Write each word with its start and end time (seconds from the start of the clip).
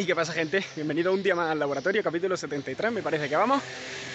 ¿Y 0.00 0.06
qué 0.06 0.14
pasa 0.14 0.32
gente? 0.32 0.64
Bienvenido 0.76 1.12
un 1.12 1.22
día 1.22 1.34
más 1.34 1.50
al 1.50 1.58
laboratorio, 1.58 2.02
capítulo 2.02 2.34
73 2.34 2.90
me 2.90 3.02
parece 3.02 3.28
que 3.28 3.36
vamos. 3.36 3.62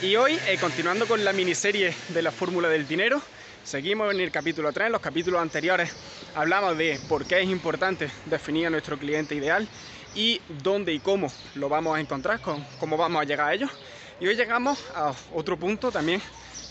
Y 0.02 0.16
hoy, 0.16 0.36
eh, 0.48 0.58
continuando 0.60 1.08
con 1.08 1.24
la 1.24 1.32
miniserie 1.32 1.94
de 2.10 2.22
la 2.24 2.32
fórmula 2.32 2.68
del 2.70 2.88
dinero, 2.88 3.22
seguimos 3.64 4.12
en 4.12 4.20
el 4.20 4.32
capítulo 4.32 4.74
3, 4.74 4.88
en 4.88 4.94
los 4.94 5.02
capítulos 5.02 5.40
anteriores 5.40 5.92
hablamos 6.34 6.76
de 6.76 7.00
por 7.08 7.26
qué 7.26 7.42
es 7.42 7.48
importante 7.48 8.10
definir 8.26 8.66
a 8.66 8.70
nuestro 8.72 8.98
cliente 8.98 9.36
ideal 9.36 9.68
y 10.16 10.42
dónde 10.64 10.92
y 10.92 10.98
cómo 10.98 11.32
lo 11.54 11.70
vamos 11.70 11.96
a 11.96 12.02
encontrar, 12.02 12.40
cómo 12.42 12.98
vamos 12.98 13.22
a 13.22 13.26
llegar 13.26 13.50
a 13.50 13.54
ellos. 13.54 13.70
Y 14.20 14.26
hoy 14.26 14.36
llegamos 14.36 14.84
a 14.96 15.14
otro 15.36 15.56
punto 15.56 15.92
también 15.92 16.20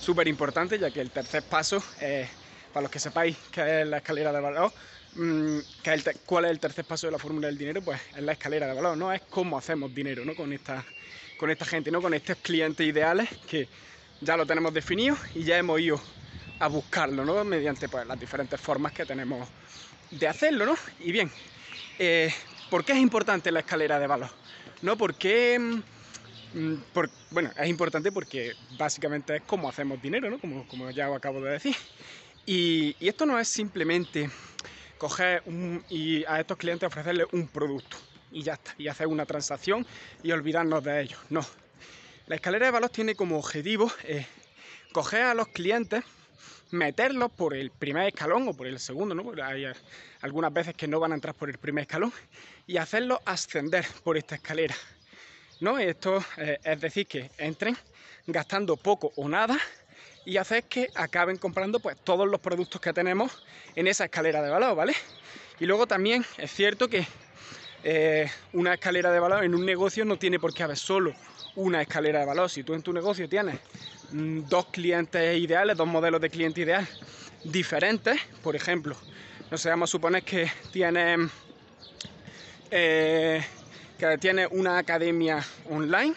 súper 0.01 0.27
importante, 0.27 0.77
ya 0.77 0.91
que 0.91 1.01
el 1.01 1.13
tercer 1.13 1.45
paso, 1.45 1.81
para 2.73 2.83
los 2.83 2.91
que 2.91 2.99
sepáis 2.99 3.37
qué 3.53 3.83
es 3.83 3.87
la 3.87 3.99
escalera 3.99 4.33
de 4.33 4.41
valor, 4.41 4.73
¿Cuál 6.27 6.45
es 6.47 6.51
el 6.51 6.59
tercer 6.59 6.85
paso 6.85 7.07
de 7.07 7.13
la 7.13 7.19
fórmula 7.19 7.47
del 7.47 7.57
dinero? 7.57 7.83
Pues 7.83 8.01
es 8.17 8.23
la 8.23 8.33
escalera 8.33 8.67
de 8.67 8.75
valor, 8.75 8.97
¿no? 8.97 9.13
Es 9.13 9.23
cómo 9.31 9.57
hacemos 9.57 9.95
dinero, 9.95 10.25
¿no? 10.25 10.35
Con 10.35 10.53
esta, 10.53 10.85
con 11.37 11.51
esta 11.51 11.65
gente, 11.65 11.91
¿no? 11.91 12.03
Con 12.03 12.15
estos 12.15 12.37
clientes 12.39 12.85
ideales 12.85 13.29
que 13.49 13.69
ya 14.21 14.37
lo 14.37 14.45
tenemos 14.45 14.75
definido 14.75 15.17
y 15.35 15.45
ya 15.45 15.57
hemos 15.57 15.81
ido 15.81 16.01
a 16.59 16.67
buscarlo, 16.67 17.25
¿no? 17.25 17.45
Mediante 17.45 17.89
pues, 17.89 18.07
las 18.07 18.19
diferentes 18.19 18.61
formas 18.61 18.93
que 18.93 19.07
tenemos 19.07 19.49
de 20.11 20.27
hacerlo, 20.27 20.67
¿no? 20.67 20.77
Y 21.01 21.13
bien, 21.13 21.31
eh, 21.99 22.33
¿por 22.69 22.85
qué 22.85 22.93
es 22.93 22.99
importante 22.99 23.53
la 23.53 23.61
escalera 23.61 24.01
de 24.01 24.07
valor? 24.09 24.31
¿No? 24.83 24.97
Porque, 24.97 25.59
mm, 26.55 26.75
bueno, 27.31 27.51
es 27.57 27.69
importante 27.69 28.11
porque 28.11 28.55
básicamente 28.77 29.37
es 29.37 29.43
cómo 29.43 29.69
hacemos 29.69 30.03
dinero, 30.03 30.29
¿no? 30.29 30.41
Como, 30.41 30.67
como 30.67 30.91
ya 30.91 31.07
acabo 31.15 31.41
de 31.41 31.53
decir. 31.53 31.77
Y 32.47 32.97
esto 33.01 33.25
no 33.25 33.39
es 33.39 33.49
simplemente 33.49 34.29
coger 35.05 35.43
y 35.91 36.25
a 36.25 36.41
estos 36.41 36.57
clientes 36.57 36.87
ofrecerles 36.87 37.27
un 37.33 37.47
producto 37.47 37.99
y 38.33 38.43
ya 38.43 38.55
está, 38.55 38.75
y 38.79 38.89
hacer 38.89 39.07
una 39.07 39.27
transacción 39.27 39.87
y 40.23 40.33
olvidarnos 40.33 40.83
de 40.83 41.03
ellos. 41.03 41.21
No. 41.29 41.45
La 42.27 42.37
escalera 42.37 42.65
de 42.65 42.73
valor 42.73 42.89
tiene 42.89 43.15
como 43.15 43.37
objetivo 43.39 43.93
eh, 44.05 44.27
coger 44.93 45.25
a 45.25 45.35
los 45.35 45.49
clientes, 45.49 46.03
meterlos 46.71 47.31
por 47.33 47.53
el 47.53 47.71
primer 47.71 48.07
escalón 48.07 48.49
o 48.49 48.55
por 48.55 48.67
el 48.67 48.81
segundo, 48.81 49.15
¿no? 49.15 49.23
Porque 49.25 49.43
hay 49.43 49.67
algunas 50.23 50.51
veces 50.51 50.75
que 50.75 50.89
no 50.89 50.99
van 51.01 51.13
a 51.13 51.17
entrar 51.17 51.35
por 51.35 51.51
el 51.51 51.59
primer 51.59 51.83
escalón 51.83 52.11
y 52.67 52.79
hacerlos 52.79 53.19
ascender 53.27 53.85
por 54.03 54.17
esta 54.17 54.37
escalera. 54.37 54.75
¿No? 55.61 55.79
Esto 55.79 56.25
eh, 56.39 56.59
es 56.65 56.81
decir, 56.81 57.07
que 57.07 57.31
entren 57.37 57.77
gastando 58.27 58.79
poco 58.79 59.13
o 59.17 59.29
nada 59.29 59.61
y 60.25 60.37
hacer 60.37 60.65
que 60.65 60.91
acaben 60.95 61.37
comprando 61.37 61.81
pues 61.81 61.97
todos 62.03 62.29
los 62.29 62.41
productos 62.41 62.81
que 62.81 62.93
tenemos 62.93 63.43
en 63.75 63.87
esa 63.87 64.05
escalera 64.05 64.43
de 64.43 64.51
valor, 64.51 64.75
¿vale? 64.75 64.95
Y 65.61 65.67
luego 65.67 65.87
también 65.87 66.25
es 66.39 66.53
cierto 66.53 66.89
que 66.89 67.07
eh, 67.85 68.31
una 68.53 68.75
escalera 68.75 69.13
de 69.13 69.21
valor 69.21 69.45
en 69.45 69.55
un 69.55 69.65
negocio 69.65 70.05
no 70.05 70.19
tiene 70.19 70.39
por 70.39 70.55
qué 70.55 70.63
haber 70.63 70.77
solo 70.77 71.15
una 71.57 71.83
escalera 71.83 72.21
de 72.21 72.27
valor. 72.27 72.49
Si 72.51 72.65
tú 72.65 72.75
en 72.75 72.83
tu 72.83 72.93
negocio 72.93 73.29
tienes 73.29 73.57
mm, 74.11 74.49
dos 74.49 74.67
clientes 74.67 75.39
ideales, 75.39 75.77
dos 75.77 75.87
modelos 75.87 76.21
de 76.21 76.31
cliente 76.31 76.63
ideal 76.63 76.89
diferentes, 77.45 78.19
por 78.43 78.57
ejemplo, 78.57 78.97
no 79.51 79.59
sé, 79.59 79.69
vamos 79.69 79.91
a 79.91 79.93
suponer 79.93 80.23
que 80.23 80.51
tienes, 80.73 81.31
eh, 82.71 83.45
que 83.99 84.19
tienes 84.19 84.49
una 84.51 84.79
academia 84.79 85.45
online 85.69 86.15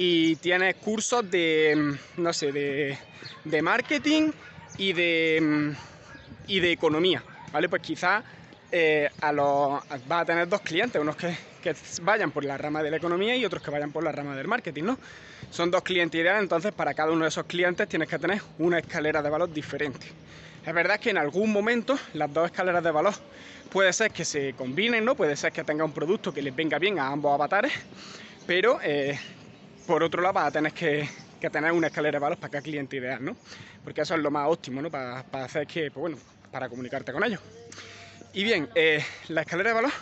y 0.00 0.36
tienes 0.36 0.76
cursos 0.76 1.28
de, 1.28 1.74
mm, 1.76 2.22
no 2.22 2.32
sé, 2.32 2.52
de, 2.52 2.96
de 3.44 3.62
marketing 3.62 4.30
y 4.78 4.92
de, 4.92 5.40
mm, 5.42 5.70
y 6.46 6.60
de 6.60 6.70
economía, 6.70 7.22
¿vale? 7.52 7.68
Pues 7.68 7.82
quizás 7.82 8.22
eh, 8.70 9.10
a 9.20 9.32
vas 9.32 10.22
a 10.22 10.24
tener 10.24 10.48
dos 10.48 10.60
clientes, 10.60 11.02
unos 11.02 11.16
que, 11.16 11.36
que, 11.60 11.74
vayan 12.02 12.30
por 12.30 12.44
la 12.44 12.56
rama 12.56 12.80
de 12.80 12.92
la 12.92 12.98
economía 12.98 13.34
y 13.34 13.44
otros 13.44 13.60
que 13.60 13.72
vayan 13.72 13.90
por 13.90 14.04
la 14.04 14.12
rama 14.12 14.36
del 14.36 14.46
marketing, 14.46 14.84
¿no? 14.84 14.98
Son 15.50 15.68
dos 15.68 15.82
clientes 15.82 16.20
ideales, 16.20 16.42
entonces 16.42 16.72
para 16.72 16.94
cada 16.94 17.10
uno 17.10 17.24
de 17.24 17.30
esos 17.30 17.46
clientes 17.46 17.88
tienes 17.88 18.08
que 18.08 18.20
tener 18.20 18.40
una 18.58 18.78
escalera 18.78 19.20
de 19.20 19.30
valor 19.30 19.52
diferente. 19.52 20.06
Es 20.64 20.74
verdad 20.74 21.00
que 21.00 21.10
en 21.10 21.18
algún 21.18 21.50
momento 21.50 21.98
las 22.14 22.32
dos 22.32 22.46
escaleras 22.46 22.84
de 22.84 22.90
valor 22.92 23.14
puede 23.68 23.92
ser 23.92 24.12
que 24.12 24.24
se 24.24 24.52
combinen, 24.52 25.04
¿no? 25.04 25.16
Puede 25.16 25.34
ser 25.34 25.50
que 25.50 25.64
tenga 25.64 25.84
un 25.84 25.92
producto 25.92 26.32
que 26.32 26.42
les 26.42 26.54
venga 26.54 26.78
bien 26.78 27.00
a 27.00 27.08
ambos 27.08 27.34
avatares, 27.34 27.72
pero 28.46 28.78
eh, 28.82 29.18
por 29.88 30.02
otro 30.02 30.20
lado 30.20 30.34
vas 30.34 30.48
a 30.48 30.50
tener 30.50 30.72
que, 30.72 31.08
tener 31.50 31.72
una 31.72 31.86
escalera 31.86 32.16
de 32.16 32.22
valor 32.22 32.36
para 32.36 32.50
cada 32.50 32.62
cliente 32.62 32.98
ideal, 32.98 33.24
¿no? 33.24 33.34
Porque 33.82 34.02
eso 34.02 34.14
es 34.14 34.20
lo 34.20 34.30
más 34.30 34.46
óptimo, 34.46 34.82
¿no? 34.82 34.90
Para, 34.90 35.20
hacer 35.32 35.66
que, 35.66 35.90
pues 35.90 35.94
bueno, 35.98 36.18
para 36.52 36.68
comunicarte 36.68 37.10
con 37.10 37.24
ellos. 37.24 37.40
Y 38.34 38.44
bien, 38.44 38.68
eh, 38.74 39.02
la 39.28 39.40
escalera 39.40 39.70
de 39.70 39.74
valor 39.76 39.92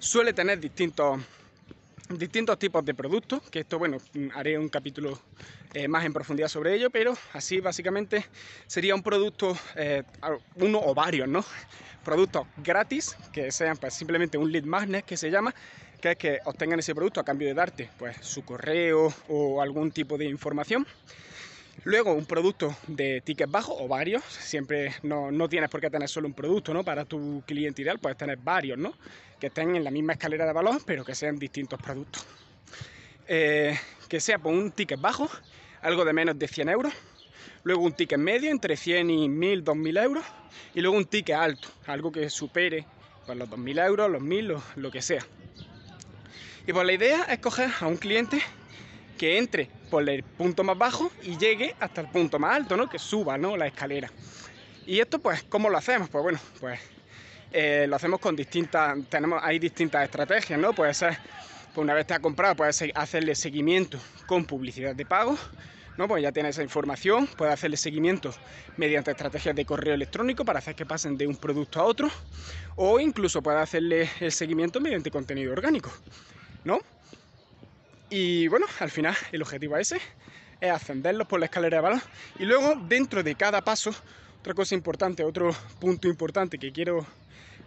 suele 0.00 0.32
tener 0.32 0.58
distintos, 0.58 1.20
distintos 2.08 2.58
tipos 2.58 2.84
de 2.84 2.94
productos, 2.94 3.48
que 3.48 3.60
esto, 3.60 3.78
bueno, 3.78 3.98
haré 4.34 4.58
un 4.58 4.68
capítulo 4.68 5.16
eh, 5.72 5.86
más 5.86 6.04
en 6.04 6.12
profundidad 6.12 6.48
sobre 6.48 6.74
ello, 6.74 6.90
pero 6.90 7.16
así 7.32 7.60
básicamente 7.60 8.26
sería 8.66 8.96
un 8.96 9.04
producto, 9.04 9.56
eh, 9.76 10.02
uno 10.56 10.80
o 10.82 10.96
varios, 10.96 11.28
¿no? 11.28 11.44
Productos 12.04 12.48
gratis, 12.56 13.16
que 13.32 13.52
sean 13.52 13.76
pues, 13.76 13.94
simplemente 13.94 14.36
un 14.36 14.50
lead 14.50 14.64
magnet 14.64 15.04
que 15.04 15.16
se 15.16 15.30
llama, 15.30 15.54
que 16.02 16.10
es 16.10 16.16
que 16.16 16.40
obtengan 16.44 16.80
ese 16.80 16.94
producto 16.94 17.20
a 17.20 17.24
cambio 17.24 17.46
de 17.46 17.54
darte 17.54 17.88
pues, 17.96 18.16
su 18.20 18.44
correo 18.44 19.14
o 19.28 19.62
algún 19.62 19.92
tipo 19.92 20.18
de 20.18 20.24
información. 20.24 20.84
Luego 21.84 22.12
un 22.12 22.26
producto 22.26 22.76
de 22.88 23.22
ticket 23.22 23.48
bajo 23.48 23.74
o 23.82 23.88
varios, 23.88 24.22
siempre 24.24 24.92
no, 25.04 25.48
tienes 25.48 25.70
por 25.70 25.80
qué 25.80 25.88
tener 25.88 26.08
solo 26.08 26.26
un 26.26 26.34
producto 26.34 26.74
¿no? 26.74 26.84
para 26.84 27.04
tu 27.04 27.42
cliente 27.46 27.82
ideal, 27.82 27.98
puedes 27.98 28.18
tener 28.18 28.36
varios 28.36 28.78
¿no? 28.78 28.92
que 29.40 29.46
estén 29.46 29.74
en 29.76 29.84
la 29.84 29.90
misma 29.90 30.14
escalera 30.14 30.44
de 30.44 30.52
valor 30.52 30.82
pero 30.84 31.04
que 31.04 31.14
sean 31.14 31.38
distintos 31.38 31.80
productos. 31.80 32.26
Eh, 33.28 33.78
que 34.08 34.20
sea 34.20 34.38
por 34.38 34.52
un 34.52 34.72
ticket 34.72 35.00
bajo, 35.00 35.30
algo 35.82 36.04
de 36.04 36.12
menos 36.12 36.36
de 36.36 36.48
100 36.48 36.68
euros, 36.68 36.92
luego 37.62 37.82
un 37.82 37.92
ticket 37.92 38.18
medio 38.18 38.50
entre 38.50 38.76
100 38.76 39.08
y 39.08 39.28
1000, 39.28 39.64
2000 39.64 39.96
euros 39.98 40.24
y 40.74 40.80
luego 40.80 40.96
un 40.96 41.06
ticket 41.06 41.36
alto, 41.36 41.68
algo 41.86 42.10
que 42.10 42.28
supere 42.28 42.86
pues, 43.24 43.38
los 43.38 43.48
2000 43.48 43.78
euros, 43.78 44.10
los 44.10 44.20
1000, 44.20 44.54
lo 44.76 44.90
que 44.90 45.00
sea. 45.00 45.24
Y 46.66 46.72
pues 46.72 46.86
la 46.86 46.92
idea 46.92 47.24
es 47.24 47.38
coger 47.40 47.70
a 47.80 47.86
un 47.86 47.96
cliente 47.96 48.40
que 49.18 49.38
entre 49.38 49.68
por 49.90 50.08
el 50.08 50.22
punto 50.22 50.62
más 50.64 50.78
bajo 50.78 51.10
y 51.22 51.36
llegue 51.36 51.74
hasta 51.80 52.00
el 52.00 52.08
punto 52.08 52.38
más 52.38 52.56
alto, 52.56 52.76
¿no? 52.76 52.88
Que 52.88 52.98
suba, 52.98 53.36
¿no? 53.36 53.56
La 53.56 53.66
escalera. 53.66 54.10
Y 54.86 55.00
esto, 55.00 55.18
pues, 55.18 55.42
¿cómo 55.44 55.70
lo 55.70 55.78
hacemos? 55.78 56.08
Pues 56.08 56.22
bueno, 56.22 56.40
pues 56.60 56.80
eh, 57.52 57.86
lo 57.88 57.96
hacemos 57.96 58.20
con 58.20 58.34
distintas, 58.34 58.96
tenemos, 59.08 59.40
hay 59.42 59.58
distintas 59.58 60.04
estrategias, 60.04 60.58
¿no? 60.58 60.72
Puede 60.72 60.94
ser, 60.94 61.18
pues 61.74 61.84
una 61.84 61.94
vez 61.94 62.06
te 62.06 62.14
ha 62.14 62.20
comprado, 62.20 62.56
puedes 62.56 62.82
hacerle 62.94 63.34
seguimiento 63.34 63.98
con 64.26 64.44
publicidad 64.44 64.94
de 64.94 65.04
pago, 65.04 65.36
¿no? 65.98 66.08
Pues 66.08 66.22
ya 66.22 66.32
tienes 66.32 66.56
esa 66.56 66.62
información, 66.62 67.26
puedes 67.26 67.54
hacerle 67.54 67.76
seguimiento 67.76 68.32
mediante 68.76 69.10
estrategias 69.10 69.54
de 69.54 69.64
correo 69.64 69.94
electrónico 69.94 70.44
para 70.44 70.60
hacer 70.60 70.74
que 70.74 70.86
pasen 70.86 71.16
de 71.16 71.26
un 71.26 71.36
producto 71.36 71.80
a 71.80 71.84
otro, 71.84 72.08
o 72.76 72.98
incluso 72.98 73.42
puedes 73.42 73.60
hacerle 73.60 74.08
el 74.20 74.32
seguimiento 74.32 74.80
mediante 74.80 75.10
contenido 75.10 75.52
orgánico. 75.52 75.92
¿No? 76.64 76.80
Y 78.10 78.46
bueno, 78.48 78.66
al 78.78 78.90
final 78.90 79.16
el 79.32 79.42
objetivo 79.42 79.76
ese, 79.76 79.98
es 80.60 80.70
ascenderlos 80.70 81.26
por 81.26 81.40
la 81.40 81.46
escalera 81.46 81.78
de 81.78 81.82
valor. 81.82 82.02
Y 82.38 82.44
luego, 82.44 82.74
dentro 82.86 83.22
de 83.22 83.34
cada 83.34 83.62
paso, 83.62 83.94
otra 84.38 84.54
cosa 84.54 84.74
importante, 84.74 85.24
otro 85.24 85.54
punto 85.80 86.08
importante 86.08 86.58
que 86.58 86.72
quiero, 86.72 87.06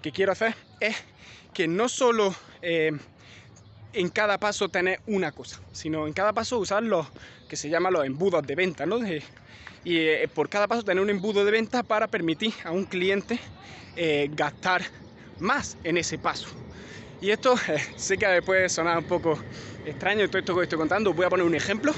que 0.01 0.11
quiero 0.11 0.31
hacer 0.31 0.55
es 0.79 0.95
que 1.53 1.67
no 1.67 1.89
solo 1.89 2.35
eh, 2.61 2.91
en 3.93 4.09
cada 4.09 4.37
paso 4.37 4.69
tener 4.69 4.99
una 5.07 5.31
cosa, 5.31 5.59
sino 5.71 6.05
en 6.05 6.13
cada 6.13 6.33
paso 6.33 6.59
usar 6.59 6.83
los 6.83 7.07
que 7.47 7.55
se 7.55 7.69
llaman 7.69 7.93
los 7.93 8.05
embudos 8.05 8.45
de 8.45 8.55
venta, 8.55 8.85
y 9.83 9.97
eh, 9.97 10.27
por 10.33 10.49
cada 10.49 10.67
paso 10.67 10.83
tener 10.83 11.01
un 11.01 11.09
embudo 11.09 11.45
de 11.45 11.51
venta 11.51 11.81
para 11.81 12.07
permitir 12.07 12.53
a 12.65 12.71
un 12.71 12.85
cliente 12.85 13.39
eh, 13.95 14.29
gastar 14.31 14.83
más 15.39 15.77
en 15.83 15.97
ese 15.97 16.17
paso. 16.17 16.47
Y 17.21 17.31
esto 17.31 17.55
eh, 17.67 17.81
sé 17.95 18.17
que 18.17 18.41
puede 18.41 18.69
sonar 18.69 18.97
un 18.97 19.05
poco 19.05 19.39
extraño 19.85 20.27
todo 20.27 20.39
esto 20.39 20.55
que 20.55 20.63
estoy 20.63 20.77
contando. 20.77 21.13
Voy 21.13 21.25
a 21.25 21.29
poner 21.29 21.45
un 21.45 21.55
ejemplo 21.55 21.93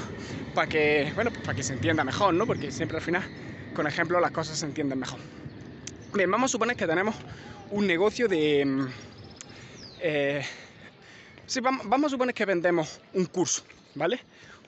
para 0.54 0.68
que, 0.68 1.12
bueno, 1.14 1.32
para 1.44 1.54
que 1.54 1.62
se 1.62 1.72
entienda 1.72 2.04
mejor, 2.04 2.34
¿no? 2.34 2.46
Porque 2.46 2.70
siempre 2.70 2.98
al 2.98 3.02
final 3.02 3.22
con 3.74 3.86
ejemplos 3.86 4.20
las 4.20 4.30
cosas 4.30 4.58
se 4.58 4.66
entienden 4.66 4.98
mejor. 4.98 5.20
Bien, 6.12 6.30
vamos 6.30 6.50
a 6.50 6.52
suponer 6.52 6.76
que 6.76 6.86
tenemos 6.86 7.14
un 7.70 7.86
negocio 7.86 8.28
de... 8.28 8.64
Mm, 8.64 8.86
eh, 10.00 10.44
sí, 11.46 11.60
vamos, 11.60 12.04
a 12.04 12.08
suponer 12.08 12.34
que 12.34 12.44
vendemos 12.44 13.00
un 13.12 13.26
curso, 13.26 13.62
¿vale? 13.94 14.20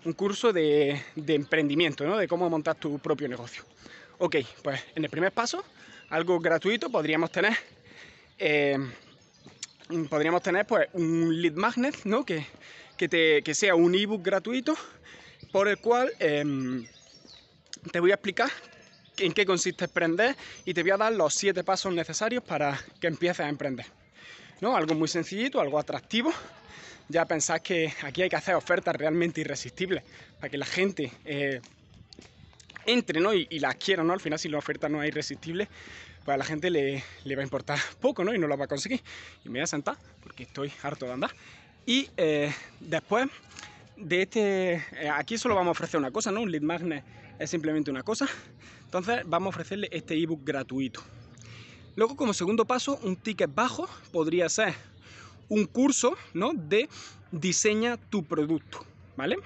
Un 0.05 0.13
curso 0.13 0.53
de, 0.53 1.01
emprendimiento, 1.17 2.05
¿no? 2.05 2.17
De 2.17 2.29
cómo 2.29 2.49
montar 2.51 2.77
tu 2.77 2.99
propio 2.99 3.29
negocio. 3.29 3.65
Ok, 4.19 4.37
pues 4.63 4.81
en 4.95 5.05
el 5.05 5.11
primer 5.11 5.33
paso, 5.33 5.65
algo 6.11 6.39
gratuito, 6.41 6.91
podríamos 6.91 7.31
tener... 7.31 7.57
Eh, 8.39 8.79
podríamos 10.09 10.43
tener 10.43 10.67
pues 10.67 10.89
un 10.93 11.41
lead 11.41 11.55
magnet, 11.55 12.05
¿no? 12.05 12.25
Que, 12.25 12.47
te, 12.97 13.55
sea 13.55 13.75
un 13.75 13.95
ebook 13.95 14.23
gratuito 14.23 14.75
por 15.53 15.69
el 15.69 15.79
cual 15.79 16.13
em, 16.19 16.87
te 17.91 18.01
voy 18.01 18.11
a 18.11 18.15
explicar 18.15 18.51
en 19.19 19.33
qué 19.33 19.45
consiste 19.47 19.85
emprender 19.85 20.37
y 20.65 20.75
te 20.75 20.83
voy 20.83 20.93
a 20.93 20.97
dar 20.97 21.13
los 21.13 21.35
siete 21.35 21.65
pasos 21.65 21.93
necesarios 21.93 22.45
para 22.45 22.79
que 23.01 23.07
empieces 23.07 23.41
a 23.41 23.49
emprender. 23.49 23.87
¿no? 24.61 24.77
Algo 24.77 24.95
muy 24.95 25.09
sencillito, 25.09 25.61
algo 25.61 25.79
atractivo 25.79 26.33
ya 27.11 27.27
pensáis 27.27 27.63
que 27.63 27.93
aquí 28.03 28.23
hay 28.23 28.29
que 28.29 28.37
hacer 28.37 28.55
ofertas 28.55 28.95
realmente 28.95 29.41
irresistibles 29.41 30.05
para 30.39 30.49
que 30.49 30.57
la 30.57 30.67
gente 30.67 31.11
eh, 31.25 31.61
entre 32.87 33.21
¿no? 33.21 33.35
y, 33.35 33.49
y, 33.51 33.59
las 33.59 33.75
quiera, 33.75 34.05
¿no? 34.05 34.13
Al 34.13 34.21
final, 34.21 34.39
si 34.39 34.49
la 34.49 34.59
oferta 34.59 34.89
no 34.89 35.03
es 35.03 35.09
irresistible, 35.09 35.69
pues 36.25 36.35
a 36.35 36.39
la 36.39 36.45
gente 36.45 36.71
le, 36.71 37.03
le, 37.25 37.37
va 37.37 37.43
a 37.43 37.45
importar 37.45 37.79
poco, 38.01 38.25
¿no? 38.25 38.35
Y 38.35 38.39
no 38.39 38.47
la 38.47 38.57
va 38.57 38.65
a 38.65 38.69
conseguir. 38.69 39.01
Y 39.45 39.49
me 39.49 39.59
voy 39.59 39.63
a 39.63 39.67
sentar 39.67 39.97
porque 40.23 40.45
estoy 40.45 40.73
harto 40.83 41.07
de 41.07 41.13
andar. 41.13 41.31
Y 41.87 42.09
eh, 42.17 42.53
después 42.81 43.29
de 43.97 44.23
este, 44.23 44.73
eh, 44.75 45.11
aquí 45.13 45.39
solo 45.39 45.55
vamos 45.55 45.69
a 45.69 45.73
ofrecer 45.73 45.99
una 45.99 46.11
cosa, 46.11 46.31
¿no? 46.31 46.41
Un 46.41 46.51
lead 46.51 46.63
magnet 46.63 47.05
es 47.39 47.51
simplemente 47.51 47.91
una 47.91 48.03
cosa. 48.03 48.29
Entonces 48.85 49.23
vamos 49.27 49.47
a 49.47 49.51
ofrecerle 49.51 49.89
este 49.93 50.15
ebook 50.15 50.45
gratuito. 50.45 51.03
Luego, 51.97 52.17
como 52.17 52.33
segundo 52.33 52.65
paso, 52.65 52.99
un 53.03 53.17
ticket 53.17 53.55
bajo 53.55 53.89
podría 54.13 54.49
ser 54.49 54.75
un 55.49 55.67
curso, 55.67 56.17
¿no? 56.35 56.53
De 56.55 56.89
diseña 57.33 57.97
tu 57.97 58.25
producto, 58.25 58.85
¿vale? 59.17 59.37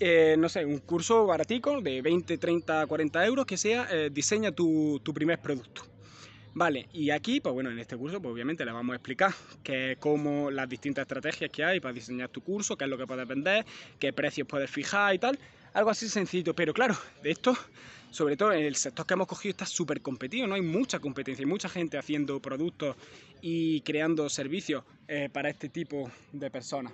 Eh, 0.00 0.34
no 0.38 0.48
sé, 0.48 0.64
un 0.64 0.78
curso 0.78 1.26
baratico 1.26 1.80
de 1.80 2.02
20, 2.02 2.38
30, 2.38 2.86
40 2.86 3.26
euros 3.26 3.46
que 3.46 3.56
sea 3.56 3.86
eh, 3.90 4.10
diseña 4.12 4.50
tu, 4.50 5.00
tu, 5.02 5.14
primer 5.14 5.38
producto. 5.40 5.82
Vale, 6.54 6.88
y 6.92 7.10
aquí, 7.10 7.40
pues 7.40 7.54
bueno, 7.54 7.70
en 7.70 7.78
este 7.78 7.96
curso, 7.96 8.20
pues 8.20 8.32
obviamente 8.32 8.64
le 8.64 8.72
vamos 8.72 8.92
a 8.92 8.96
explicar 8.96 9.32
qué, 9.62 9.96
cómo 9.98 10.50
las 10.50 10.68
distintas 10.68 11.02
estrategias 11.02 11.50
que 11.50 11.64
hay 11.64 11.80
para 11.80 11.94
diseñar 11.94 12.28
tu 12.28 12.42
curso, 12.42 12.76
qué 12.76 12.84
es 12.84 12.90
lo 12.90 12.98
que 12.98 13.06
puedes 13.06 13.26
vender, 13.26 13.64
qué 13.98 14.12
precios 14.12 14.46
puedes 14.46 14.70
fijar 14.70 15.14
y 15.14 15.18
tal. 15.18 15.38
Algo 15.72 15.88
así 15.88 16.08
sencillo, 16.08 16.54
pero 16.54 16.74
claro, 16.74 16.94
de 17.22 17.30
esto, 17.30 17.56
sobre 18.10 18.36
todo 18.36 18.52
en 18.52 18.64
el 18.64 18.76
sector 18.76 19.06
que 19.06 19.14
hemos 19.14 19.26
cogido, 19.26 19.52
está 19.52 19.64
súper 19.64 20.02
competido, 20.02 20.46
¿no? 20.46 20.56
Hay 20.56 20.62
mucha 20.62 20.98
competencia, 20.98 21.42
hay 21.42 21.48
mucha 21.48 21.70
gente 21.70 21.96
haciendo 21.96 22.40
productos 22.40 22.96
y 23.40 23.80
creando 23.80 24.28
servicios 24.28 24.84
eh, 25.08 25.30
para 25.32 25.48
este 25.48 25.70
tipo 25.70 26.10
de 26.32 26.50
personas 26.50 26.92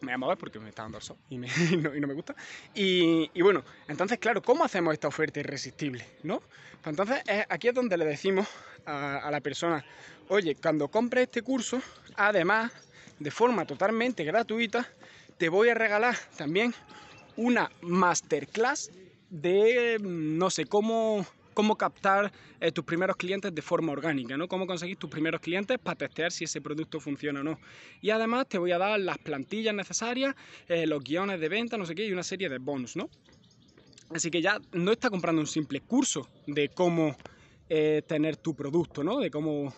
me 0.00 0.06
voy 0.06 0.14
a 0.14 0.18
mover 0.18 0.38
porque 0.38 0.58
me 0.58 0.68
está 0.68 0.82
dando 0.82 0.98
el 0.98 1.04
sol 1.04 1.16
y, 1.28 1.38
me, 1.38 1.48
no, 1.78 1.94
y 1.94 2.00
no, 2.00 2.06
me 2.06 2.14
gusta. 2.14 2.34
Y, 2.74 3.30
y, 3.34 3.42
bueno, 3.42 3.64
entonces, 3.88 4.18
claro, 4.18 4.42
¿cómo 4.42 4.64
hacemos 4.64 4.92
esta 4.94 5.08
oferta 5.08 5.40
irresistible? 5.40 6.06
¿no? 6.22 6.40
Pues 6.40 6.86
entonces, 6.86 7.22
es, 7.26 7.44
aquí 7.48 7.68
es 7.68 7.74
donde 7.74 7.96
le 7.96 8.04
decimos 8.04 8.46
a, 8.84 9.18
a 9.18 9.30
la 9.30 9.40
persona, 9.40 9.84
oye, 10.28 10.56
cuando 10.56 10.88
compres 10.88 11.24
este 11.24 11.42
curso, 11.42 11.80
además, 12.16 12.72
de 13.18 13.30
forma 13.30 13.64
totalmente 13.64 14.24
gratuita, 14.24 14.86
te 15.38 15.48
voy 15.48 15.68
a 15.68 15.74
regalar 15.74 16.16
también 16.36 16.74
una 17.36 17.70
masterclass 17.82 18.90
de, 19.30 19.98
no 20.00 20.50
sé, 20.50 20.66
cómo 20.66 21.26
cómo 21.56 21.76
captar 21.76 22.30
eh, 22.60 22.70
tus 22.70 22.84
primeros 22.84 23.16
clientes 23.16 23.52
de 23.52 23.62
forma 23.62 23.90
orgánica, 23.90 24.36
¿no? 24.36 24.46
Cómo 24.46 24.66
conseguir 24.66 24.98
tus 24.98 25.08
primeros 25.08 25.40
clientes 25.40 25.78
para 25.78 25.96
testear 25.96 26.30
si 26.30 26.44
ese 26.44 26.60
producto 26.60 27.00
funciona 27.00 27.40
o 27.40 27.42
no. 27.42 27.58
Y 28.02 28.10
además 28.10 28.46
te 28.46 28.58
voy 28.58 28.72
a 28.72 28.78
dar 28.78 29.00
las 29.00 29.16
plantillas 29.16 29.74
necesarias, 29.74 30.34
eh, 30.68 30.86
los 30.86 31.02
guiones 31.02 31.40
de 31.40 31.48
venta, 31.48 31.78
no 31.78 31.86
sé 31.86 31.94
qué, 31.94 32.04
y 32.04 32.12
una 32.12 32.22
serie 32.22 32.50
de 32.50 32.58
bonus, 32.58 32.94
¿no? 32.94 33.08
Así 34.10 34.30
que 34.30 34.42
ya 34.42 34.58
no 34.72 34.92
está 34.92 35.08
comprando 35.08 35.40
un 35.40 35.46
simple 35.46 35.80
curso 35.80 36.28
de 36.46 36.68
cómo 36.68 37.16
eh, 37.70 38.02
tener 38.06 38.36
tu 38.36 38.54
producto, 38.54 39.02
¿no? 39.02 39.18
De 39.18 39.30
cómo 39.30 39.72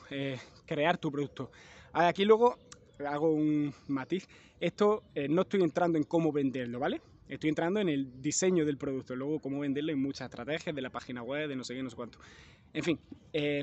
crear 0.66 0.98
tu 0.98 1.12
producto. 1.12 1.52
Aquí 1.92 2.24
luego 2.24 2.58
hago 3.06 3.30
un 3.30 3.72
matiz. 3.86 4.26
Esto 4.58 5.04
no 5.28 5.42
estoy 5.42 5.62
entrando 5.62 5.96
en 5.96 6.02
cómo 6.04 6.32
venderlo, 6.32 6.80
¿vale? 6.80 7.00
Estoy 7.28 7.50
entrando 7.50 7.80
en 7.80 7.88
el 7.88 8.22
diseño 8.22 8.64
del 8.64 8.78
producto, 8.78 9.14
luego 9.14 9.38
cómo 9.38 9.60
venderlo 9.60 9.92
en 9.92 10.00
muchas 10.00 10.30
estrategias 10.30 10.74
de 10.74 10.80
la 10.80 10.90
página 10.90 11.22
web, 11.22 11.48
de 11.48 11.56
no 11.56 11.64
sé 11.64 11.74
qué, 11.74 11.82
no 11.82 11.90
sé 11.90 11.96
cuánto. 11.96 12.18
En 12.72 12.82
fin, 12.82 12.98
eh, 13.32 13.62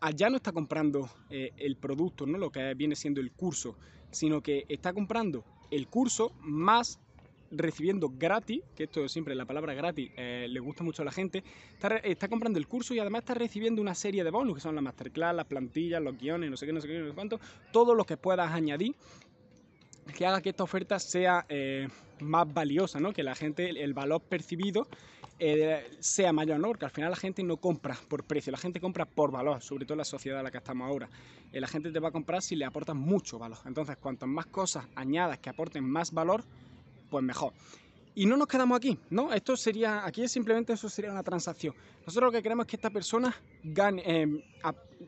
allá 0.00 0.30
no 0.30 0.36
está 0.36 0.52
comprando 0.52 1.10
eh, 1.28 1.52
el 1.58 1.76
producto, 1.76 2.26
¿no? 2.26 2.38
lo 2.38 2.50
que 2.50 2.74
viene 2.74 2.96
siendo 2.96 3.20
el 3.20 3.32
curso, 3.32 3.76
sino 4.10 4.40
que 4.40 4.64
está 4.68 4.92
comprando 4.92 5.44
el 5.70 5.88
curso 5.88 6.32
más 6.40 6.98
recibiendo 7.50 8.10
gratis, 8.16 8.62
que 8.74 8.84
esto 8.84 9.06
siempre 9.08 9.34
la 9.34 9.44
palabra 9.44 9.74
gratis 9.74 10.10
eh, 10.16 10.46
le 10.48 10.60
gusta 10.60 10.82
mucho 10.82 11.02
a 11.02 11.04
la 11.04 11.12
gente, 11.12 11.44
está, 11.74 11.96
está, 11.98 12.28
comprando 12.28 12.58
el 12.58 12.66
curso 12.66 12.94
y 12.94 12.98
además 12.98 13.20
está 13.22 13.34
recibiendo 13.34 13.82
una 13.82 13.94
serie 13.94 14.24
de 14.24 14.30
bonus, 14.30 14.54
que 14.54 14.60
son 14.62 14.74
la 14.74 14.80
masterclass, 14.80 15.36
las 15.36 15.46
plantillas, 15.46 16.02
los 16.02 16.16
guiones, 16.16 16.50
no 16.50 16.56
sé 16.56 16.64
qué, 16.64 16.72
no 16.72 16.80
sé 16.80 16.88
qué, 16.88 16.98
no 16.98 17.08
sé 17.08 17.14
cuánto, 17.14 17.40
todo 17.72 17.94
lo 17.94 18.04
que 18.04 18.16
puedas 18.16 18.50
añadir 18.50 18.94
que 20.16 20.26
haga 20.26 20.40
que 20.40 20.50
esta 20.50 20.64
oferta 20.64 20.98
sea 20.98 21.46
eh, 21.48 21.88
más 22.20 22.52
valiosa, 22.52 23.00
¿no? 23.00 23.12
que 23.12 23.22
la 23.22 23.34
gente, 23.34 23.70
el 23.70 23.94
valor 23.94 24.20
percibido 24.20 24.86
eh, 25.38 25.84
sea 26.00 26.32
mayor, 26.32 26.60
¿no? 26.60 26.68
porque 26.68 26.84
al 26.84 26.90
final 26.90 27.10
la 27.10 27.16
gente 27.16 27.42
no 27.42 27.56
compra 27.56 27.96
por 28.08 28.24
precio, 28.24 28.52
la 28.52 28.58
gente 28.58 28.80
compra 28.80 29.04
por 29.04 29.30
valor, 29.30 29.62
sobre 29.62 29.84
todo 29.84 29.94
en 29.94 29.98
la 29.98 30.04
sociedad 30.04 30.38
en 30.38 30.44
la 30.44 30.50
que 30.50 30.58
estamos 30.58 30.88
ahora. 30.88 31.08
Eh, 31.52 31.60
la 31.60 31.68
gente 31.68 31.90
te 31.90 32.00
va 32.00 32.08
a 32.08 32.12
comprar 32.12 32.42
si 32.42 32.56
le 32.56 32.64
aportas 32.64 32.96
mucho 32.96 33.38
valor. 33.38 33.58
Entonces, 33.66 33.96
cuantas 33.96 34.28
más 34.28 34.46
cosas 34.46 34.86
añadas 34.94 35.38
que 35.38 35.50
aporten 35.50 35.84
más 35.84 36.12
valor, 36.12 36.44
pues 37.10 37.24
mejor. 37.24 37.52
Y 38.14 38.26
no 38.26 38.36
nos 38.36 38.46
quedamos 38.46 38.76
aquí, 38.76 38.98
¿no? 39.08 39.32
Esto 39.32 39.56
sería, 39.56 40.04
aquí 40.04 40.28
simplemente 40.28 40.74
eso 40.74 40.88
sería 40.88 41.10
una 41.10 41.22
transacción. 41.22 41.74
Nosotros 42.06 42.30
lo 42.30 42.32
que 42.36 42.42
queremos 42.42 42.66
es 42.66 42.70
que 42.70 42.76
esta 42.76 42.90
persona 42.90 43.34
gane, 43.62 44.02
eh, 44.04 44.44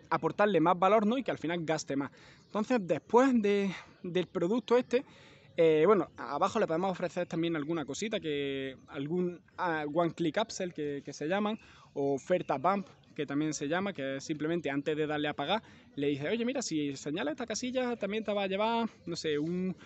aportarle 0.08 0.58
más 0.60 0.78
valor, 0.78 1.06
¿no? 1.06 1.18
Y 1.18 1.22
que 1.22 1.30
al 1.30 1.38
final 1.38 1.64
gaste 1.64 1.96
más. 1.96 2.10
Entonces, 2.46 2.78
después 2.80 3.30
de, 3.42 3.70
del 4.02 4.26
producto 4.26 4.78
este, 4.78 5.04
eh, 5.56 5.84
bueno, 5.86 6.08
abajo 6.16 6.58
le 6.58 6.66
podemos 6.66 6.90
ofrecer 6.90 7.26
también 7.26 7.56
alguna 7.56 7.84
cosita, 7.84 8.18
que 8.18 8.76
algún 8.88 9.40
uh, 9.58 9.98
one 9.98 10.12
click 10.12 10.38
upsell 10.40 10.72
que, 10.72 11.02
que, 11.04 11.12
se 11.12 11.28
llaman, 11.28 11.58
o 11.92 12.14
oferta 12.14 12.56
bump 12.56 12.88
que 13.14 13.26
también 13.26 13.54
se 13.54 13.68
llama, 13.68 13.92
que 13.92 14.16
es 14.16 14.24
simplemente 14.24 14.70
antes 14.70 14.96
de 14.96 15.06
darle 15.06 15.28
a 15.28 15.34
pagar, 15.34 15.62
le 15.94 16.08
dice, 16.08 16.28
oye, 16.28 16.44
mira, 16.44 16.62
si 16.62 16.96
señala 16.96 17.30
esta 17.30 17.46
casilla, 17.46 17.96
también 17.96 18.24
te 18.24 18.32
va 18.32 18.42
a 18.42 18.46
llevar, 18.46 18.88
no 19.06 19.14
sé, 19.14 19.38
un 19.38 19.76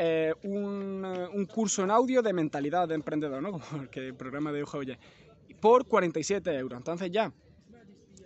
eh, 0.00 0.32
un, 0.44 1.04
un, 1.04 1.46
curso 1.46 1.82
en 1.82 1.90
audio 1.90 2.22
de 2.22 2.32
mentalidad 2.32 2.86
de 2.86 2.94
emprendedor, 2.94 3.42
¿no? 3.42 3.50
Como 3.58 3.82
el, 3.82 3.90
que 3.90 4.14
programa 4.14 4.52
de 4.52 4.62
Ojo 4.62 4.78
Oye, 4.78 4.96
por 5.60 5.86
47 5.86 6.54
euros. 6.54 6.78
Entonces 6.78 7.10
ya 7.10 7.32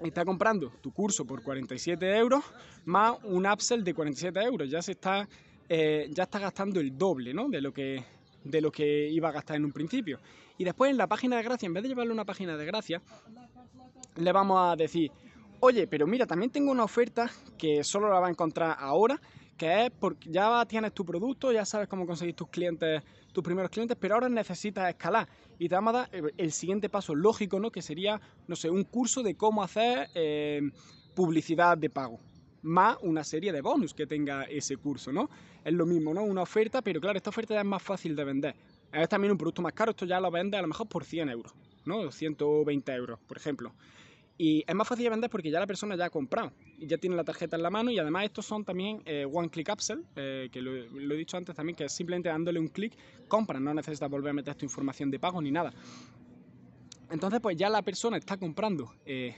está 0.03 0.23
comprando 0.25 0.71
tu 0.83 0.93
curso 0.93 1.25
por 1.25 1.43
47 1.43 2.19
euros 2.19 2.45
más 2.85 3.17
un 3.25 3.47
upsell 3.47 3.83
de 3.83 3.95
47 3.95 4.39
euros. 4.41 4.69
Ya 4.69 4.83
se 4.83 4.93
está, 4.93 5.27
eh, 5.67 6.09
ya 6.11 6.25
está 6.25 6.39
gastando 6.39 6.79
el 6.79 6.99
doble, 6.99 7.33
¿no? 7.33 7.49
De 7.49 7.63
lo 7.63 7.73
que 7.73 8.05
de 8.45 8.61
lo 8.61 8.71
que 8.71 9.09
iba 9.09 9.31
a 9.31 9.33
gastar 9.33 9.57
en 9.57 9.65
un 9.65 9.73
principio. 9.73 10.19
Y 10.59 10.65
después 10.65 10.91
en 10.91 10.99
la 10.99 11.07
página 11.07 11.37
de 11.37 11.43
gracia, 11.43 11.67
en 11.67 11.73
vez 11.73 11.85
de 11.85 11.89
llevarle 11.89 12.13
una 12.13 12.25
página 12.27 12.57
de 12.57 12.67
gracia, 12.67 13.01
le 14.17 14.33
vamos 14.33 14.59
a 14.61 14.77
decir, 14.77 15.11
oye, 15.61 15.87
pero 15.87 16.07
mira, 16.07 16.27
también 16.27 16.51
tengo 16.51 16.71
una 16.71 16.85
oferta 16.85 17.31
que 17.57 17.83
solo 17.83 18.11
la 18.11 18.21
va 18.21 18.27
a 18.27 18.31
encontrar 18.31 18.77
ahora 18.79 19.21
que 19.57 19.87
es 19.87 19.91
porque 19.91 20.31
ya 20.31 20.65
tienes 20.67 20.93
tu 20.93 21.05
producto, 21.05 21.53
ya 21.53 21.65
sabes 21.65 21.89
cómo 21.89 22.07
conseguir 22.07 22.35
tus 22.35 22.49
clientes, 22.49 23.03
tus 23.32 23.44
primeros 23.44 23.71
clientes, 23.71 23.97
pero 24.01 24.15
ahora 24.15 24.29
necesitas 24.29 24.89
escalar 24.89 25.29
y 25.59 25.69
te 25.69 25.75
vamos 25.75 25.94
a 25.94 25.99
dar 25.99 26.11
el 26.37 26.53
siguiente 26.53 26.89
paso 26.89 27.15
lógico, 27.15 27.61
¿no? 27.61 27.71
Que 27.71 27.82
sería, 27.82 28.21
no 28.49 28.56
sé, 28.56 28.71
un 28.71 28.85
curso 28.85 29.23
de 29.23 29.37
cómo 29.37 29.63
hacer 29.63 30.09
eh, 30.15 30.61
publicidad 31.15 31.79
de 31.79 31.91
pago, 31.91 32.19
más 32.63 32.97
una 33.03 33.25
serie 33.25 33.53
de 33.53 33.61
bonus 33.61 33.94
que 33.94 34.06
tenga 34.06 34.44
ese 34.44 34.77
curso, 34.77 35.13
¿no? 35.13 35.31
Es 35.65 35.73
lo 35.73 35.87
mismo, 35.87 36.13
¿no? 36.15 36.25
Una 36.25 36.43
oferta, 36.43 36.82
pero 36.82 37.01
claro, 37.01 37.17
esta 37.17 37.31
oferta 37.31 37.55
ya 37.55 37.61
es 37.61 37.67
más 37.67 37.82
fácil 37.82 38.17
de 38.17 38.25
vender. 38.25 38.56
Es 38.93 39.09
también 39.09 39.32
un 39.32 39.39
producto 39.39 39.63
más 39.63 39.73
caro, 39.73 39.93
esto 39.93 40.05
ya 40.05 40.21
lo 40.21 40.31
vende 40.31 40.56
a 40.56 40.63
lo 40.63 40.69
mejor 40.69 40.89
por 40.89 41.05
100 41.05 41.29
euros, 41.31 41.55
¿no? 41.85 42.11
120 42.11 42.93
euros, 42.93 43.21
por 43.27 43.37
ejemplo. 43.37 43.73
Y 44.39 44.65
es 44.67 44.74
más 44.74 44.89
fácil 44.89 45.05
de 45.05 45.10
vender 45.10 45.31
porque 45.31 45.51
ya 45.51 45.60
la 45.60 45.67
persona 45.67 45.94
ya 45.96 46.06
ha 46.06 46.10
comprado 46.10 46.53
ya 46.86 46.98
tiene 46.98 47.17
la 47.17 47.24
tarjeta 47.24 47.56
en 47.56 47.62
la 47.62 47.70
mano 47.70 47.91
y 47.91 47.98
además 47.98 48.24
estos 48.24 48.46
son 48.46 48.65
también 48.65 49.03
eh, 49.05 49.27
one 49.31 49.48
click 49.48 49.69
upsell, 49.72 50.05
eh, 50.17 50.48
que 50.51 50.60
lo, 50.60 50.74
he 50.74 51.17
dicho 51.17 51.36
antes 51.36 51.55
también, 51.55 51.77
que 51.77 51.84
es 51.84 51.93
simplemente 51.93 52.29
dándole 52.29 52.58
un 52.58 52.69
clic, 52.69 52.94
compran, 53.29 53.62
no 53.62 53.74
necesitas 53.74 54.10
volver 54.10 54.31
a 54.31 54.34
meter 54.34 54.55
tu 54.55 54.65
información 54.65 55.10
de 55.10 55.19
pago 55.19 55.41
ni 55.41 55.51
nada. 55.51 55.72
Entonces 57.10 57.41
pues 57.41 57.56
ya 57.56 57.69
la 57.69 57.82
persona 57.82 58.17
está 58.17 58.36
comprando 58.36 58.94
eh, 59.05 59.36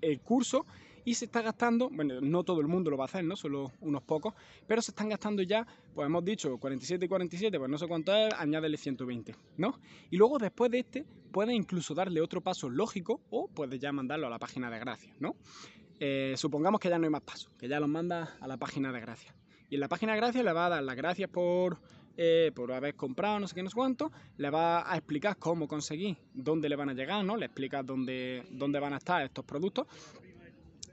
el 0.00 0.20
curso 0.20 0.66
y 1.04 1.14
se 1.14 1.24
está 1.26 1.42
gastando, 1.42 1.88
bueno, 1.90 2.20
no 2.20 2.44
todo 2.44 2.60
el 2.60 2.68
mundo 2.68 2.90
lo 2.90 2.96
va 2.96 3.04
a 3.04 3.06
hacer, 3.06 3.24
¿no? 3.24 3.36
Solo 3.36 3.72
unos 3.80 4.02
pocos, 4.02 4.34
pero 4.66 4.82
se 4.82 4.90
están 4.90 5.08
gastando 5.08 5.42
ya, 5.42 5.66
pues 5.94 6.06
hemos 6.06 6.24
dicho 6.24 6.58
47 6.58 7.04
y 7.04 7.08
47, 7.08 7.58
pues 7.58 7.70
no 7.70 7.78
sé 7.78 7.86
cuánto 7.88 8.14
es, 8.14 8.32
añádele 8.34 8.76
120, 8.76 9.34
¿no? 9.58 9.78
Y 10.10 10.16
luego 10.16 10.38
después 10.38 10.70
de 10.70 10.80
este, 10.80 11.04
puedes 11.32 11.54
incluso 11.54 11.94
darle 11.94 12.20
otro 12.20 12.40
paso 12.40 12.68
lógico 12.68 13.20
o 13.30 13.48
puedes 13.48 13.80
ya 13.80 13.92
mandarlo 13.92 14.26
a 14.26 14.30
la 14.30 14.38
página 14.38 14.70
de 14.70 14.78
gracias, 14.78 15.14
¿no? 15.20 15.36
Eh, 15.98 16.34
supongamos 16.36 16.80
que 16.80 16.88
ya 16.88 16.98
no 16.98 17.04
hay 17.04 17.10
más 17.10 17.22
pasos, 17.22 17.50
que 17.58 17.68
ya 17.68 17.78
los 17.80 17.88
manda 17.88 18.36
a 18.40 18.46
la 18.48 18.56
página 18.56 18.92
de 18.92 19.00
gracias. 19.00 19.34
Y 19.70 19.76
en 19.76 19.80
la 19.80 19.88
página 19.88 20.12
de 20.12 20.18
gracias 20.18 20.44
le 20.44 20.52
va 20.52 20.66
a 20.66 20.68
dar 20.68 20.82
las 20.82 20.96
gracias 20.96 21.30
por, 21.30 21.78
eh, 22.16 22.52
por 22.54 22.72
haber 22.72 22.94
comprado 22.94 23.40
no 23.40 23.48
sé 23.48 23.54
qué, 23.54 23.62
no 23.62 23.70
sé 23.70 23.74
cuánto, 23.74 24.12
le 24.36 24.50
va 24.50 24.90
a 24.90 24.96
explicar 24.96 25.36
cómo 25.38 25.66
conseguir, 25.66 26.18
dónde 26.34 26.68
le 26.68 26.76
van 26.76 26.90
a 26.90 26.92
llegar, 26.92 27.24
¿no? 27.24 27.36
Le 27.36 27.46
explica 27.46 27.82
dónde, 27.82 28.44
dónde 28.50 28.80
van 28.80 28.92
a 28.92 28.98
estar 28.98 29.22
estos 29.22 29.44
productos 29.44 29.86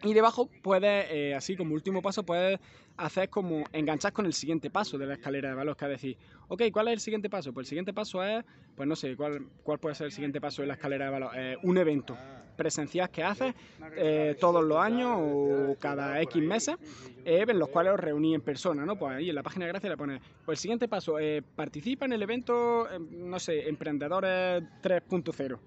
Y 0.03 0.13
debajo 0.13 0.49
puedes, 0.61 1.07
eh, 1.11 1.35
así 1.35 1.57
como 1.57 1.73
último 1.73 2.01
paso, 2.01 2.23
puedes 2.23 2.59
hacer 2.95 3.29
como 3.29 3.63
enganchar 3.73 4.13
con 4.13 4.25
el 4.25 4.33
siguiente 4.33 4.69
paso 4.69 4.97
de 4.97 5.05
la 5.05 5.15
escalera 5.15 5.49
de 5.49 5.55
valor, 5.55 5.75
que 5.75 5.85
es 5.85 5.91
decir, 5.91 6.17
ok, 6.47 6.63
¿cuál 6.71 6.87
es 6.87 6.93
el 6.93 6.99
siguiente 6.99 7.29
paso? 7.29 7.51
Pues 7.53 7.65
el 7.65 7.69
siguiente 7.69 7.93
paso 7.93 8.23
es, 8.23 8.43
pues 8.75 8.87
no 8.87 8.95
sé, 8.95 9.15
¿cuál, 9.15 9.45
cuál 9.63 9.79
puede 9.79 9.95
ser 9.95 10.05
el 10.05 10.11
siguiente 10.11 10.39
paso 10.39 10.61
de 10.61 10.69
la 10.69 10.75
escalera 10.75 11.05
de 11.05 11.11
valor? 11.11 11.31
Eh, 11.35 11.57
un 11.63 11.77
evento 11.77 12.17
presencial 12.55 13.09
que 13.09 13.23
haces 13.23 13.53
eh, 13.95 14.35
todos 14.39 14.63
los 14.63 14.77
años 14.77 15.17
o 15.17 15.75
cada 15.79 16.21
X 16.21 16.43
meses, 16.43 16.75
en 17.23 17.59
los 17.59 17.69
cuales 17.69 17.93
os 17.93 17.99
reunís 17.99 18.35
en 18.35 18.41
persona, 18.41 18.85
¿no? 18.85 18.97
Pues 18.97 19.15
ahí 19.15 19.29
en 19.29 19.35
la 19.35 19.43
página 19.43 19.65
de 19.65 19.71
gracia 19.71 19.89
le 19.89 19.97
pones, 19.97 20.21
pues 20.45 20.57
el 20.57 20.61
siguiente 20.61 20.87
paso, 20.89 21.15
participa 21.55 22.05
en 22.05 22.13
el 22.13 22.21
evento, 22.21 22.87
no 23.11 23.39
sé, 23.39 23.67
Emprendedores 23.69 24.63
3.0. 24.81 25.57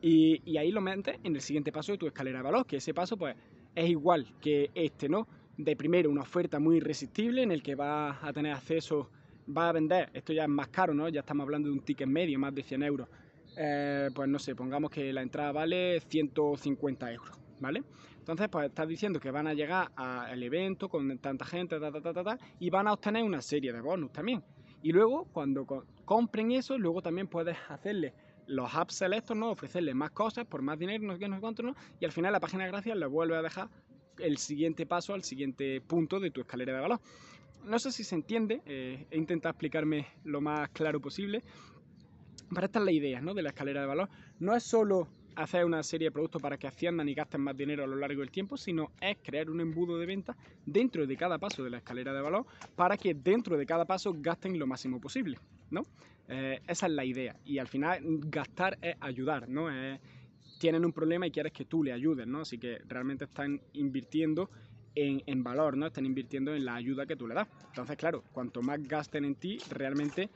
Y, 0.00 0.40
y 0.44 0.58
ahí 0.58 0.70
lo 0.70 0.80
metes 0.80 1.18
en 1.24 1.34
el 1.34 1.40
siguiente 1.40 1.72
paso 1.72 1.90
de 1.90 1.98
tu 1.98 2.06
escalera 2.06 2.38
de 2.38 2.44
valor, 2.44 2.66
que 2.66 2.76
ese 2.76 2.94
paso, 2.94 3.16
pues 3.16 3.34
es 3.74 3.88
igual 3.88 4.26
que 4.40 4.70
este, 4.74 5.08
¿no? 5.08 5.26
De 5.56 5.76
primero, 5.76 6.10
una 6.10 6.22
oferta 6.22 6.58
muy 6.58 6.76
irresistible 6.76 7.42
en 7.42 7.52
el 7.52 7.62
que 7.62 7.74
vas 7.74 8.16
a 8.22 8.32
tener 8.32 8.52
acceso, 8.52 9.10
va 9.56 9.68
a 9.68 9.72
vender, 9.72 10.10
esto 10.12 10.32
ya 10.32 10.44
es 10.44 10.48
más 10.48 10.68
caro, 10.68 10.94
¿no? 10.94 11.08
Ya 11.08 11.20
estamos 11.20 11.44
hablando 11.44 11.68
de 11.68 11.74
un 11.74 11.80
ticket 11.80 12.08
medio, 12.08 12.38
más 12.38 12.54
de 12.54 12.62
100 12.62 12.82
euros. 12.82 13.08
Eh, 13.56 14.10
pues 14.14 14.28
no 14.28 14.38
sé, 14.38 14.54
pongamos 14.54 14.90
que 14.90 15.12
la 15.12 15.22
entrada 15.22 15.50
vale 15.52 16.00
150 16.00 17.12
euros, 17.12 17.36
¿vale? 17.60 17.82
Entonces, 18.18 18.48
pues 18.48 18.68
estás 18.68 18.86
diciendo 18.86 19.18
que 19.18 19.30
van 19.30 19.46
a 19.46 19.54
llegar 19.54 19.90
al 19.96 20.42
evento 20.42 20.88
con 20.88 21.18
tanta 21.18 21.44
gente, 21.44 21.80
ta, 21.80 21.90
ta, 21.90 22.12
ta, 22.12 22.22
ta, 22.22 22.38
y 22.60 22.70
van 22.70 22.86
a 22.86 22.92
obtener 22.92 23.24
una 23.24 23.40
serie 23.40 23.72
de 23.72 23.80
bonus 23.80 24.12
también. 24.12 24.44
Y 24.82 24.92
luego, 24.92 25.24
cuando 25.32 25.66
compren 26.04 26.52
eso, 26.52 26.78
luego 26.78 27.02
también 27.02 27.26
puedes 27.26 27.56
hacerle 27.68 28.12
los 28.48 28.74
apps 28.74 28.94
selectos, 28.94 29.36
¿no? 29.36 29.50
Ofrecerle 29.50 29.94
más 29.94 30.10
cosas 30.10 30.46
por 30.46 30.62
más 30.62 30.78
dinero, 30.78 31.04
no 31.04 31.12
sé 31.12 31.20
qué, 31.20 31.28
no 31.28 31.36
sé 31.36 31.40
cuánto, 31.40 31.62
¿no? 31.62 31.74
Y 32.00 32.04
al 32.04 32.12
final 32.12 32.32
la 32.32 32.40
página 32.40 32.64
de 32.64 32.70
gracias 32.70 32.96
le 32.96 33.06
vuelve 33.06 33.36
a 33.36 33.42
dejar 33.42 33.68
el 34.18 34.38
siguiente 34.38 34.86
paso 34.86 35.14
al 35.14 35.22
siguiente 35.22 35.80
punto 35.80 36.18
de 36.18 36.30
tu 36.30 36.40
escalera 36.40 36.74
de 36.74 36.80
valor. 36.80 37.00
No 37.64 37.78
sé 37.78 37.92
si 37.92 38.02
se 38.02 38.14
entiende, 38.14 38.62
eh, 38.66 39.06
he 39.10 39.16
intentado 39.16 39.50
explicarme 39.50 40.06
lo 40.24 40.40
más 40.40 40.70
claro 40.70 41.00
posible. 41.00 41.44
Pero 42.52 42.64
esta 42.64 42.78
es 42.78 42.84
la 42.84 42.92
idea, 42.92 43.20
¿no? 43.20 43.34
De 43.34 43.42
la 43.42 43.50
escalera 43.50 43.82
de 43.82 43.86
valor. 43.86 44.08
No 44.38 44.56
es 44.56 44.62
solo 44.62 45.08
hacer 45.36 45.64
una 45.64 45.82
serie 45.82 46.08
de 46.08 46.12
productos 46.12 46.42
para 46.42 46.56
que 46.56 46.66
asciendan 46.66 47.08
y 47.08 47.14
gasten 47.14 47.42
más 47.42 47.56
dinero 47.56 47.84
a 47.84 47.86
lo 47.86 47.96
largo 47.96 48.20
del 48.20 48.30
tiempo, 48.30 48.56
sino 48.56 48.90
es 49.00 49.18
crear 49.22 49.50
un 49.50 49.60
embudo 49.60 49.98
de 49.98 50.06
venta 50.06 50.36
dentro 50.66 51.06
de 51.06 51.16
cada 51.16 51.38
paso 51.38 51.62
de 51.62 51.70
la 51.70 51.78
escalera 51.78 52.12
de 52.12 52.20
valor 52.20 52.46
para 52.74 52.96
que 52.96 53.14
dentro 53.14 53.56
de 53.56 53.66
cada 53.66 53.84
paso 53.84 54.14
gasten 54.16 54.58
lo 54.58 54.66
máximo 54.66 55.00
posible, 55.00 55.38
¿no? 55.70 55.82
Eh, 56.28 56.60
esa 56.66 56.86
es 56.86 56.92
la 56.92 57.04
idea. 57.04 57.36
Y 57.44 57.58
al 57.58 57.68
final 57.68 58.00
gastar 58.02 58.78
es 58.80 58.96
ayudar, 59.00 59.48
¿no? 59.48 59.68
tienen 60.58 60.84
un 60.84 60.92
problema 60.92 61.26
y 61.26 61.30
quieres 61.30 61.52
que 61.52 61.64
tú 61.64 61.84
le 61.84 61.92
ayudes, 61.92 62.26
¿no? 62.26 62.40
Así 62.40 62.58
que 62.58 62.78
realmente 62.88 63.24
están 63.24 63.60
invirtiendo 63.74 64.50
en, 64.94 65.44
valor, 65.44 65.76
¿no? 65.76 65.86
Están 65.86 66.06
invirtiendo 66.06 66.54
en 66.54 66.64
la 66.64 66.74
ayuda 66.74 67.06
que 67.06 67.16
tú 67.16 67.28
le 67.28 67.34
das. 67.34 67.46
Entonces, 67.68 67.96
claro, 67.96 68.24
cuanto 68.32 68.62
más 68.62 68.82
gasten 68.82 69.24
en 69.24 69.36
ti, 69.36 69.60
realmente 69.70 70.28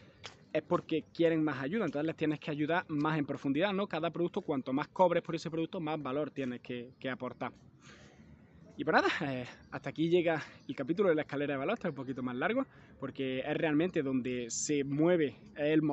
es 0.52 0.62
porque 0.62 1.04
quieren 1.12 1.42
más 1.42 1.60
ayuda. 1.60 1.86
Entonces 1.86 2.06
les 2.06 2.16
tienes 2.16 2.38
que 2.38 2.50
ayudar 2.50 2.84
más 2.88 3.18
en 3.18 3.26
profundidad, 3.26 3.72
¿no? 3.72 3.88
Cada 3.88 4.10
producto, 4.10 4.42
cuanto 4.42 4.72
más 4.72 4.88
cobres 4.88 5.22
por 5.22 5.34
ese 5.34 5.50
producto, 5.50 5.80
más 5.80 6.00
valor 6.00 6.30
tienes 6.30 6.60
que, 6.60 6.92
aportar. 7.10 7.52
Y 8.76 8.84
pues 8.84 8.94
nada, 8.94 9.08
eh, 9.32 9.46
hasta 9.70 9.90
aquí 9.90 10.08
llega 10.08 10.42
el 10.66 10.74
capítulo 10.74 11.10
de 11.10 11.14
la 11.14 11.22
escalera 11.22 11.58
de 11.58 11.72
está 11.72 11.90
un 11.90 11.94
poquito 11.94 12.22
más 12.22 12.34
largo, 12.34 12.66
porque 12.98 13.40
es 13.40 13.56
realmente 13.56 14.02
donde 14.02 14.46
se 14.48 14.82
mueve, 14.82 15.36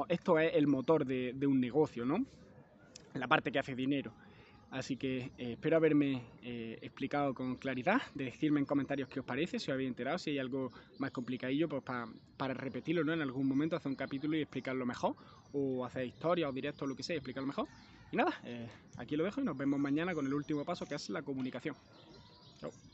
esto 0.08 0.40
es 0.40 0.56
el 0.56 0.68
motor 0.68 1.06
de, 1.06 1.36
un 1.46 1.60
negocio, 1.60 2.06
¿no? 2.06 2.26
la 3.14 3.28
parte 3.28 3.52
que 3.52 3.60
hace 3.60 3.76
dinero. 3.76 4.14
Así 4.72 4.98
que 4.98 5.32
eh, 5.38 5.54
espero 5.54 5.78
haberme 5.78 6.22
eh, 6.44 6.78
explicado 6.82 7.34
con 7.34 7.56
claridad, 7.56 8.02
de 8.14 8.26
decirme 8.26 8.60
en 8.60 8.66
comentarios 8.66 9.10
qué 9.10 9.20
os 9.20 9.26
parece, 9.26 9.60
si 9.60 9.72
os 9.72 9.74
habéis 9.74 9.90
enterado, 9.90 10.18
si 10.18 10.30
hay 10.30 10.38
algo 10.38 10.72
más 11.00 11.12
complicadillo, 11.12 11.68
pues 11.68 11.84
para 11.84 12.54
repetirlo 12.54 13.04
¿no? 13.04 13.12
en 13.12 13.22
algún 13.22 13.48
momento, 13.48 13.76
hacer 13.76 13.90
un 13.90 13.96
capítulo 13.96 14.38
y 14.38 14.42
explicarlo 14.42 14.86
mejor, 14.86 15.16
o 15.52 15.84
hacer 15.84 16.06
historia 16.06 16.48
o 16.48 16.54
directo 16.54 16.86
o 16.86 16.88
lo 16.88 16.96
que 16.96 17.04
sea 17.04 17.16
y 17.16 17.18
explicarlo 17.18 17.48
mejor. 17.48 17.68
Y 18.12 18.18
nada, 18.18 18.32
aquí 18.98 19.16
lo 19.16 19.24
dejo 19.24 19.42
y 19.42 19.44
nos 19.44 19.58
vemos 19.58 19.80
mañana 19.80 20.14
con 20.14 20.26
el 20.26 20.34
último 20.34 20.64
paso 20.64 20.86
que 20.86 20.96
es 20.96 21.10
la 21.10 21.24
comunicación. 21.24 21.76
Chao. 22.60 22.89